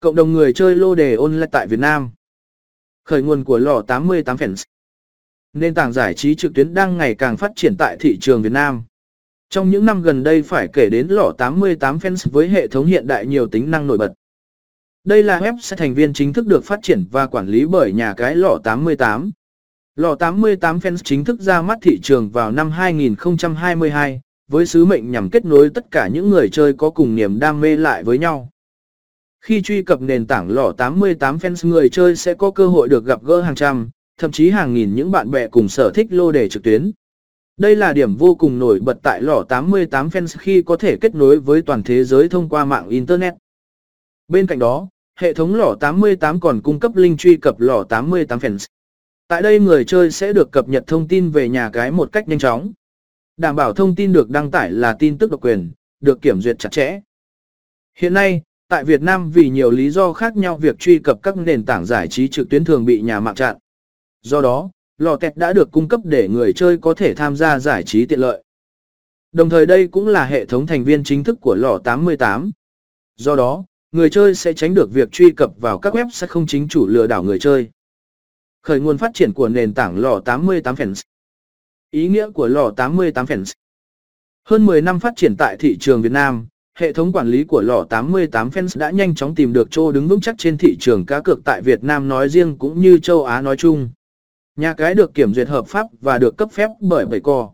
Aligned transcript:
Cộng 0.00 0.14
đồng 0.14 0.32
người 0.32 0.52
chơi 0.52 0.76
lô 0.76 0.94
đề 0.94 1.16
online 1.16 1.46
tại 1.52 1.66
Việt 1.66 1.78
Nam. 1.78 2.10
Khởi 3.04 3.22
nguồn 3.22 3.44
của 3.44 3.58
lò 3.58 3.82
88 3.82 4.36
fans. 4.36 4.64
Nền 5.52 5.74
tảng 5.74 5.92
giải 5.92 6.14
trí 6.14 6.34
trực 6.34 6.54
tuyến 6.54 6.74
đang 6.74 6.96
ngày 6.96 7.14
càng 7.14 7.36
phát 7.36 7.52
triển 7.56 7.76
tại 7.78 7.96
thị 8.00 8.18
trường 8.20 8.42
Việt 8.42 8.52
Nam. 8.52 8.82
Trong 9.50 9.70
những 9.70 9.84
năm 9.84 10.02
gần 10.02 10.22
đây 10.22 10.42
phải 10.42 10.68
kể 10.72 10.88
đến 10.90 11.08
lò 11.08 11.32
88 11.38 11.98
fans 11.98 12.30
với 12.32 12.48
hệ 12.48 12.68
thống 12.68 12.86
hiện 12.86 13.06
đại 13.06 13.26
nhiều 13.26 13.46
tính 13.46 13.70
năng 13.70 13.86
nổi 13.86 13.98
bật. 13.98 14.12
Đây 15.04 15.22
là 15.22 15.40
website 15.40 15.76
thành 15.76 15.94
viên 15.94 16.12
chính 16.12 16.32
thức 16.32 16.46
được 16.46 16.64
phát 16.64 16.80
triển 16.82 17.04
và 17.10 17.26
quản 17.26 17.46
lý 17.46 17.66
bởi 17.66 17.92
nhà 17.92 18.14
cái 18.16 18.36
lò 18.36 18.58
88. 18.64 19.30
Lò 19.96 20.14
88 20.14 20.78
fans 20.78 20.96
chính 21.04 21.24
thức 21.24 21.40
ra 21.40 21.62
mắt 21.62 21.78
thị 21.82 21.98
trường 22.02 22.30
vào 22.30 22.52
năm 22.52 22.70
2022, 22.70 24.20
với 24.48 24.66
sứ 24.66 24.84
mệnh 24.84 25.10
nhằm 25.10 25.30
kết 25.30 25.44
nối 25.44 25.70
tất 25.74 25.90
cả 25.90 26.08
những 26.08 26.30
người 26.30 26.48
chơi 26.48 26.72
có 26.72 26.90
cùng 26.90 27.14
niềm 27.14 27.38
đam 27.38 27.60
mê 27.60 27.76
lại 27.76 28.04
với 28.04 28.18
nhau. 28.18 28.50
Khi 29.40 29.62
truy 29.62 29.82
cập 29.82 30.00
nền 30.00 30.26
tảng 30.26 30.50
lò 30.50 30.72
88 30.72 31.36
fans 31.36 31.68
người 31.68 31.88
chơi 31.88 32.16
sẽ 32.16 32.34
có 32.34 32.50
cơ 32.50 32.66
hội 32.66 32.88
được 32.88 33.04
gặp 33.04 33.24
gỡ 33.24 33.40
hàng 33.40 33.54
trăm, 33.54 33.90
thậm 34.18 34.32
chí 34.32 34.50
hàng 34.50 34.74
nghìn 34.74 34.94
những 34.94 35.10
bạn 35.10 35.30
bè 35.30 35.48
cùng 35.48 35.68
sở 35.68 35.90
thích 35.94 36.06
lô 36.10 36.32
đề 36.32 36.48
trực 36.48 36.62
tuyến. 36.62 36.90
Đây 37.56 37.76
là 37.76 37.92
điểm 37.92 38.16
vô 38.16 38.34
cùng 38.34 38.58
nổi 38.58 38.80
bật 38.80 38.98
tại 39.02 39.22
lò 39.22 39.42
88 39.48 40.08
fans 40.08 40.36
khi 40.38 40.62
có 40.62 40.76
thể 40.76 40.96
kết 41.00 41.14
nối 41.14 41.40
với 41.40 41.62
toàn 41.62 41.82
thế 41.82 42.04
giới 42.04 42.28
thông 42.28 42.48
qua 42.48 42.64
mạng 42.64 42.88
Internet. 42.88 43.34
Bên 44.28 44.46
cạnh 44.46 44.58
đó, 44.58 44.88
hệ 45.18 45.34
thống 45.34 45.54
lò 45.54 45.74
88 45.80 46.40
còn 46.40 46.60
cung 46.62 46.80
cấp 46.80 46.96
link 46.96 47.18
truy 47.18 47.36
cập 47.36 47.60
lò 47.60 47.82
88 47.82 48.38
fans. 48.38 48.66
Tại 49.28 49.42
đây 49.42 49.60
người 49.60 49.84
chơi 49.84 50.10
sẽ 50.10 50.32
được 50.32 50.52
cập 50.52 50.68
nhật 50.68 50.84
thông 50.86 51.08
tin 51.08 51.30
về 51.30 51.48
nhà 51.48 51.70
cái 51.72 51.90
một 51.90 52.12
cách 52.12 52.28
nhanh 52.28 52.38
chóng. 52.38 52.72
Đảm 53.36 53.56
bảo 53.56 53.72
thông 53.72 53.94
tin 53.94 54.12
được 54.12 54.30
đăng 54.30 54.50
tải 54.50 54.70
là 54.70 54.96
tin 54.98 55.18
tức 55.18 55.30
độc 55.30 55.40
quyền, 55.40 55.72
được 56.00 56.22
kiểm 56.22 56.40
duyệt 56.40 56.58
chặt 56.58 56.72
chẽ. 56.72 57.00
Hiện 57.98 58.14
nay, 58.14 58.42
tại 58.68 58.84
Việt 58.84 59.02
Nam 59.02 59.30
vì 59.30 59.48
nhiều 59.48 59.70
lý 59.70 59.90
do 59.90 60.12
khác 60.12 60.36
nhau 60.36 60.56
việc 60.56 60.78
truy 60.78 60.98
cập 60.98 61.22
các 61.22 61.36
nền 61.36 61.64
tảng 61.64 61.84
giải 61.84 62.08
trí 62.08 62.28
trực 62.28 62.48
tuyến 62.50 62.64
thường 62.64 62.84
bị 62.84 63.00
nhà 63.00 63.20
mạng 63.20 63.34
chặn. 63.34 63.56
Do 64.22 64.40
đó, 64.40 64.70
lò 64.98 65.16
kẹt 65.16 65.36
đã 65.36 65.52
được 65.52 65.70
cung 65.70 65.88
cấp 65.88 66.00
để 66.04 66.28
người 66.28 66.52
chơi 66.52 66.78
có 66.78 66.94
thể 66.94 67.14
tham 67.14 67.36
gia 67.36 67.58
giải 67.58 67.82
trí 67.82 68.06
tiện 68.06 68.20
lợi. 68.20 68.42
Đồng 69.32 69.50
thời 69.50 69.66
đây 69.66 69.88
cũng 69.88 70.08
là 70.08 70.24
hệ 70.24 70.46
thống 70.46 70.66
thành 70.66 70.84
viên 70.84 71.04
chính 71.04 71.24
thức 71.24 71.38
của 71.40 71.54
lò 71.54 71.78
88. 71.78 72.50
Do 73.16 73.36
đó, 73.36 73.64
người 73.92 74.10
chơi 74.10 74.34
sẽ 74.34 74.52
tránh 74.52 74.74
được 74.74 74.92
việc 74.92 75.12
truy 75.12 75.30
cập 75.30 75.50
vào 75.60 75.78
các 75.78 75.94
website 75.94 76.26
không 76.26 76.46
chính 76.46 76.68
chủ 76.68 76.86
lừa 76.86 77.06
đảo 77.06 77.22
người 77.22 77.38
chơi. 77.38 77.70
Khởi 78.62 78.80
nguồn 78.80 78.98
phát 78.98 79.10
triển 79.14 79.32
của 79.32 79.48
nền 79.48 79.74
tảng 79.74 79.98
lò 79.98 80.20
88 80.20 80.74
fans. 80.74 81.02
Ý 81.90 82.08
nghĩa 82.08 82.30
của 82.30 82.46
lò 82.46 82.70
88 82.70 83.26
fans. 83.26 83.54
Hơn 84.44 84.66
10 84.66 84.82
năm 84.82 85.00
phát 85.00 85.12
triển 85.16 85.36
tại 85.38 85.56
thị 85.56 85.76
trường 85.80 86.02
Việt 86.02 86.12
Nam, 86.12 86.46
hệ 86.78 86.92
thống 86.92 87.12
quản 87.12 87.28
lý 87.28 87.44
của 87.44 87.60
lò 87.60 87.84
88 87.84 88.48
fans 88.48 88.78
đã 88.78 88.90
nhanh 88.90 89.14
chóng 89.14 89.34
tìm 89.34 89.52
được 89.52 89.68
chỗ 89.70 89.92
đứng 89.92 90.08
vững 90.08 90.20
chắc 90.20 90.34
trên 90.38 90.58
thị 90.58 90.76
trường 90.80 91.06
cá 91.06 91.20
cược 91.20 91.44
tại 91.44 91.62
Việt 91.62 91.84
Nam 91.84 92.08
nói 92.08 92.28
riêng 92.28 92.58
cũng 92.58 92.80
như 92.80 92.98
châu 92.98 93.24
Á 93.24 93.40
nói 93.40 93.56
chung. 93.56 93.88
Nhà 94.56 94.74
cái 94.74 94.94
được 94.94 95.14
kiểm 95.14 95.34
duyệt 95.34 95.48
hợp 95.48 95.66
pháp 95.66 95.86
và 96.00 96.18
được 96.18 96.36
cấp 96.36 96.48
phép 96.52 96.70
bởi 96.80 97.06
bảy 97.06 97.20
cò. 97.20 97.52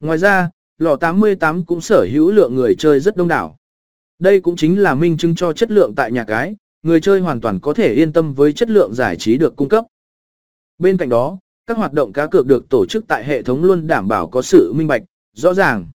Ngoài 0.00 0.18
ra, 0.18 0.50
lò 0.78 0.96
88 0.96 1.64
cũng 1.64 1.80
sở 1.80 2.06
hữu 2.12 2.30
lượng 2.30 2.54
người 2.54 2.74
chơi 2.74 3.00
rất 3.00 3.16
đông 3.16 3.28
đảo. 3.28 3.56
Đây 4.18 4.40
cũng 4.40 4.56
chính 4.56 4.82
là 4.82 4.94
minh 4.94 5.16
chứng 5.16 5.34
cho 5.34 5.52
chất 5.52 5.70
lượng 5.70 5.94
tại 5.94 6.12
nhà 6.12 6.24
cái, 6.24 6.56
người 6.82 7.00
chơi 7.00 7.20
hoàn 7.20 7.40
toàn 7.40 7.60
có 7.60 7.74
thể 7.74 7.94
yên 7.94 8.12
tâm 8.12 8.34
với 8.34 8.52
chất 8.52 8.70
lượng 8.70 8.94
giải 8.94 9.16
trí 9.16 9.36
được 9.36 9.56
cung 9.56 9.68
cấp. 9.68 9.84
Bên 10.78 10.96
cạnh 10.96 11.08
đó, 11.08 11.38
các 11.66 11.76
hoạt 11.76 11.92
động 11.92 12.12
cá 12.12 12.26
cược 12.26 12.46
được 12.46 12.68
tổ 12.68 12.86
chức 12.86 13.04
tại 13.08 13.24
hệ 13.24 13.42
thống 13.42 13.64
luôn 13.64 13.86
đảm 13.86 14.08
bảo 14.08 14.28
có 14.28 14.42
sự 14.42 14.72
minh 14.72 14.86
bạch, 14.86 15.02
rõ 15.32 15.54
ràng. 15.54 15.86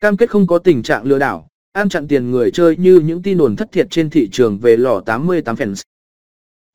Cam 0.00 0.16
kết 0.16 0.30
không 0.30 0.46
có 0.46 0.58
tình 0.58 0.82
trạng 0.82 1.04
lừa 1.04 1.18
đảo, 1.18 1.49
ăn 1.72 1.88
chặn 1.88 2.08
tiền 2.08 2.30
người 2.30 2.50
chơi 2.50 2.76
như 2.76 3.00
những 3.04 3.22
tin 3.22 3.38
đồn 3.38 3.56
thất 3.56 3.72
thiệt 3.72 3.86
trên 3.90 4.10
thị 4.10 4.28
trường 4.32 4.58
về 4.58 4.76
lò 4.76 5.00
88 5.00 5.56
fans. 5.56 5.82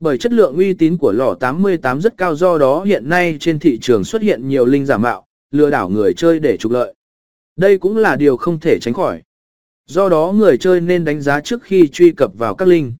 Bởi 0.00 0.18
chất 0.18 0.32
lượng 0.32 0.56
uy 0.56 0.74
tín 0.74 0.96
của 0.96 1.12
lò 1.12 1.34
88 1.34 2.00
rất 2.00 2.16
cao 2.16 2.34
do 2.34 2.58
đó 2.58 2.84
hiện 2.84 3.08
nay 3.08 3.36
trên 3.40 3.58
thị 3.58 3.78
trường 3.82 4.04
xuất 4.04 4.22
hiện 4.22 4.48
nhiều 4.48 4.66
linh 4.66 4.86
giả 4.86 4.98
mạo, 4.98 5.26
lừa 5.50 5.70
đảo 5.70 5.88
người 5.88 6.14
chơi 6.14 6.40
để 6.40 6.56
trục 6.56 6.72
lợi. 6.72 6.94
Đây 7.56 7.78
cũng 7.78 7.96
là 7.96 8.16
điều 8.16 8.36
không 8.36 8.60
thể 8.60 8.78
tránh 8.80 8.94
khỏi. 8.94 9.22
Do 9.86 10.08
đó 10.08 10.32
người 10.36 10.58
chơi 10.58 10.80
nên 10.80 11.04
đánh 11.04 11.20
giá 11.20 11.40
trước 11.40 11.62
khi 11.62 11.88
truy 11.88 12.12
cập 12.12 12.38
vào 12.38 12.54
các 12.54 12.68
link. 12.68 12.92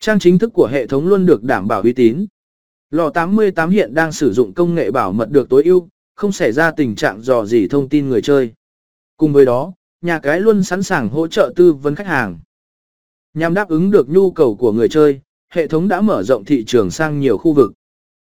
Trang 0.00 0.18
chính 0.18 0.38
thức 0.38 0.52
của 0.52 0.66
hệ 0.66 0.86
thống 0.86 1.06
luôn 1.06 1.26
được 1.26 1.42
đảm 1.42 1.68
bảo 1.68 1.82
uy 1.82 1.92
tín. 1.92 2.26
Lò 2.90 3.10
88 3.10 3.70
hiện 3.70 3.94
đang 3.94 4.12
sử 4.12 4.32
dụng 4.32 4.54
công 4.54 4.74
nghệ 4.74 4.90
bảo 4.90 5.12
mật 5.12 5.30
được 5.30 5.48
tối 5.48 5.64
ưu, 5.64 5.88
không 6.14 6.32
xảy 6.32 6.52
ra 6.52 6.70
tình 6.70 6.94
trạng 6.94 7.20
dò 7.20 7.44
dỉ 7.44 7.68
thông 7.68 7.88
tin 7.88 8.08
người 8.08 8.22
chơi. 8.22 8.52
Cùng 9.16 9.32
với 9.32 9.46
đó, 9.46 9.72
nhà 10.00 10.18
cái 10.18 10.40
luôn 10.40 10.62
sẵn 10.62 10.82
sàng 10.82 11.08
hỗ 11.08 11.26
trợ 11.26 11.52
tư 11.56 11.72
vấn 11.72 11.94
khách 11.94 12.06
hàng. 12.06 12.38
Nhằm 13.34 13.54
đáp 13.54 13.68
ứng 13.68 13.90
được 13.90 14.08
nhu 14.08 14.30
cầu 14.30 14.54
của 14.54 14.72
người 14.72 14.88
chơi, 14.88 15.20
hệ 15.52 15.66
thống 15.66 15.88
đã 15.88 16.00
mở 16.00 16.22
rộng 16.22 16.44
thị 16.44 16.64
trường 16.64 16.90
sang 16.90 17.20
nhiều 17.20 17.38
khu 17.38 17.52
vực. 17.52 17.72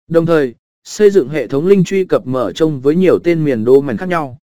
Đồng 0.07 0.25
thời, 0.25 0.55
xây 0.83 1.09
dựng 1.09 1.29
hệ 1.29 1.47
thống 1.47 1.67
linh 1.67 1.83
truy 1.83 2.05
cập 2.05 2.27
mở 2.27 2.51
trông 2.51 2.81
với 2.81 2.95
nhiều 2.95 3.19
tên 3.23 3.43
miền 3.43 3.65
đô 3.65 3.81
mảnh 3.81 3.97
khác 3.97 4.09
nhau. 4.09 4.37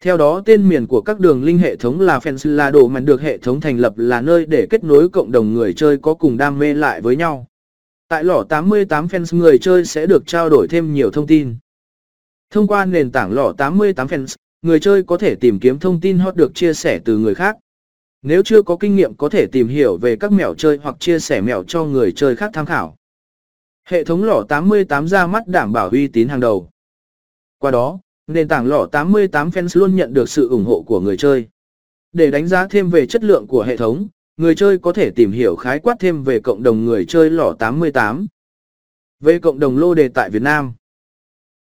Theo 0.00 0.16
đó 0.16 0.42
tên 0.44 0.68
miền 0.68 0.86
của 0.86 1.00
các 1.00 1.20
đường 1.20 1.44
link 1.44 1.60
hệ 1.60 1.76
thống 1.76 2.00
là 2.00 2.18
fans 2.18 2.50
là 2.50 2.70
đồ 2.70 2.88
mảnh 2.88 3.04
được 3.04 3.20
hệ 3.20 3.38
thống 3.38 3.60
thành 3.60 3.78
lập 3.78 3.94
là 3.96 4.20
nơi 4.20 4.46
để 4.46 4.66
kết 4.70 4.84
nối 4.84 5.08
cộng 5.08 5.32
đồng 5.32 5.54
người 5.54 5.72
chơi 5.72 5.96
có 5.96 6.14
cùng 6.14 6.36
đam 6.36 6.58
mê 6.58 6.74
lại 6.74 7.00
với 7.00 7.16
nhau. 7.16 7.46
Tại 8.08 8.24
lỏ 8.24 8.44
88 8.48 9.06
fans 9.06 9.36
người 9.38 9.58
chơi 9.58 9.84
sẽ 9.84 10.06
được 10.06 10.26
trao 10.26 10.50
đổi 10.50 10.68
thêm 10.68 10.94
nhiều 10.94 11.10
thông 11.10 11.26
tin. 11.26 11.56
Thông 12.50 12.66
qua 12.66 12.84
nền 12.84 13.10
tảng 13.10 13.32
lỏ 13.32 13.52
88 13.58 14.06
fans, 14.06 14.36
người 14.62 14.80
chơi 14.80 15.02
có 15.02 15.18
thể 15.18 15.34
tìm 15.34 15.58
kiếm 15.60 15.78
thông 15.78 16.00
tin 16.00 16.18
hot 16.18 16.36
được 16.36 16.54
chia 16.54 16.74
sẻ 16.74 17.00
từ 17.04 17.18
người 17.18 17.34
khác. 17.34 17.56
Nếu 18.22 18.42
chưa 18.42 18.62
có 18.62 18.76
kinh 18.76 18.96
nghiệm 18.96 19.14
có 19.14 19.28
thể 19.28 19.46
tìm 19.52 19.68
hiểu 19.68 19.96
về 19.96 20.16
các 20.16 20.32
mẹo 20.32 20.54
chơi 20.54 20.78
hoặc 20.82 20.96
chia 20.98 21.18
sẻ 21.18 21.40
mẹo 21.40 21.64
cho 21.64 21.84
người 21.84 22.12
chơi 22.12 22.36
khác 22.36 22.50
tham 22.52 22.66
khảo. 22.66 22.96
Hệ 23.84 24.04
thống 24.04 24.24
lỏ 24.24 24.44
88 24.48 25.08
ra 25.08 25.26
mắt 25.26 25.46
đảm 25.46 25.72
bảo 25.72 25.88
uy 25.88 26.08
tín 26.08 26.28
hàng 26.28 26.40
đầu. 26.40 26.70
Qua 27.58 27.70
đó, 27.70 28.00
nền 28.26 28.48
tảng 28.48 28.66
lỏ 28.66 28.86
88 28.92 29.50
fans 29.50 29.80
luôn 29.80 29.96
nhận 29.96 30.14
được 30.14 30.28
sự 30.28 30.48
ủng 30.48 30.64
hộ 30.64 30.82
của 30.86 31.00
người 31.00 31.16
chơi. 31.16 31.46
Để 32.12 32.30
đánh 32.30 32.46
giá 32.46 32.66
thêm 32.70 32.90
về 32.90 33.06
chất 33.06 33.24
lượng 33.24 33.46
của 33.46 33.62
hệ 33.62 33.76
thống, 33.76 34.08
người 34.36 34.54
chơi 34.54 34.78
có 34.78 34.92
thể 34.92 35.10
tìm 35.10 35.32
hiểu 35.32 35.56
khái 35.56 35.78
quát 35.78 35.94
thêm 36.00 36.24
về 36.24 36.40
cộng 36.40 36.62
đồng 36.62 36.84
người 36.84 37.04
chơi 37.04 37.30
lỏ 37.30 37.54
88. 37.58 38.26
Về 39.20 39.38
cộng 39.38 39.58
đồng 39.58 39.78
lô 39.78 39.94
đề 39.94 40.08
tại 40.08 40.30
Việt 40.30 40.42
Nam. 40.42 40.72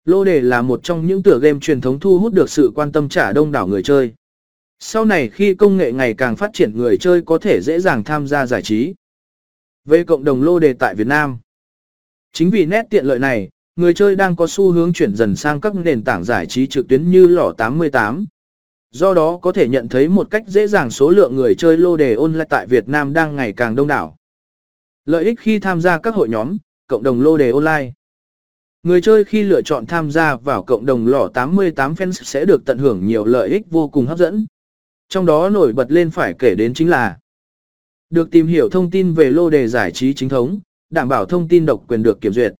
Lô 0.06 0.24
đề 0.24 0.40
là 0.40 0.62
một 0.62 0.80
trong 0.82 1.06
những 1.06 1.22
tựa 1.22 1.38
game 1.38 1.58
truyền 1.60 1.80
thống 1.80 2.00
thu 2.00 2.18
hút 2.18 2.32
được 2.32 2.50
sự 2.50 2.72
quan 2.74 2.92
tâm 2.92 3.08
trả 3.08 3.32
đông 3.32 3.52
đảo 3.52 3.66
người 3.66 3.82
chơi. 3.82 4.12
Sau 4.78 5.04
này 5.04 5.28
khi 5.28 5.54
công 5.54 5.76
nghệ 5.76 5.92
ngày 5.92 6.14
càng 6.14 6.36
phát 6.36 6.50
triển 6.54 6.78
người 6.78 6.96
chơi 6.98 7.22
có 7.22 7.38
thể 7.38 7.60
dễ 7.62 7.80
dàng 7.80 8.04
tham 8.04 8.26
gia 8.26 8.46
giải 8.46 8.62
trí. 8.62 8.94
Về 9.84 10.04
cộng 10.04 10.24
đồng 10.24 10.42
lô 10.42 10.58
đề 10.58 10.72
tại 10.72 10.94
Việt 10.94 11.06
Nam. 11.06 11.38
Chính 12.32 12.50
vì 12.50 12.66
nét 12.66 12.86
tiện 12.90 13.04
lợi 13.04 13.18
này, 13.18 13.48
người 13.76 13.94
chơi 13.94 14.16
đang 14.16 14.36
có 14.36 14.46
xu 14.46 14.70
hướng 14.70 14.92
chuyển 14.92 15.14
dần 15.14 15.36
sang 15.36 15.60
các 15.60 15.74
nền 15.74 16.04
tảng 16.04 16.24
giải 16.24 16.46
trí 16.46 16.66
trực 16.66 16.88
tuyến 16.88 17.10
như 17.10 17.26
lò 17.26 17.52
88. 17.58 18.26
Do 18.90 19.14
đó 19.14 19.38
có 19.42 19.52
thể 19.52 19.68
nhận 19.68 19.88
thấy 19.88 20.08
một 20.08 20.30
cách 20.30 20.44
dễ 20.46 20.66
dàng 20.66 20.90
số 20.90 21.10
lượng 21.10 21.36
người 21.36 21.54
chơi 21.54 21.76
lô 21.76 21.96
đề 21.96 22.14
online 22.14 22.44
tại 22.48 22.66
Việt 22.66 22.88
Nam 22.88 23.12
đang 23.12 23.36
ngày 23.36 23.52
càng 23.52 23.74
đông 23.74 23.86
đảo. 23.86 24.16
Lợi 25.04 25.24
ích 25.24 25.40
khi 25.40 25.58
tham 25.58 25.80
gia 25.80 25.98
các 25.98 26.14
hội 26.14 26.28
nhóm, 26.28 26.56
cộng 26.86 27.02
đồng 27.02 27.22
lô 27.22 27.36
đề 27.36 27.50
online. 27.50 27.92
Người 28.86 29.00
chơi 29.00 29.24
khi 29.24 29.42
lựa 29.42 29.62
chọn 29.62 29.86
tham 29.86 30.10
gia 30.10 30.36
vào 30.36 30.62
cộng 30.62 30.86
đồng 30.86 31.06
lỏ 31.06 31.28
88 31.34 31.94
fans 31.94 32.10
sẽ 32.12 32.44
được 32.44 32.64
tận 32.64 32.78
hưởng 32.78 33.06
nhiều 33.06 33.24
lợi 33.24 33.48
ích 33.48 33.62
vô 33.70 33.88
cùng 33.88 34.06
hấp 34.06 34.18
dẫn. 34.18 34.46
Trong 35.08 35.26
đó 35.26 35.48
nổi 35.48 35.72
bật 35.72 35.92
lên 35.92 36.10
phải 36.10 36.34
kể 36.38 36.54
đến 36.54 36.74
chính 36.74 36.90
là 36.90 37.18
được 38.10 38.30
tìm 38.30 38.46
hiểu 38.46 38.68
thông 38.68 38.90
tin 38.90 39.14
về 39.14 39.30
lô 39.30 39.50
đề 39.50 39.68
giải 39.68 39.92
trí 39.92 40.14
chính 40.14 40.28
thống, 40.28 40.60
đảm 40.90 41.08
bảo 41.08 41.26
thông 41.26 41.48
tin 41.48 41.66
độc 41.66 41.84
quyền 41.88 42.02
được 42.02 42.20
kiểm 42.20 42.32
duyệt. 42.32 42.52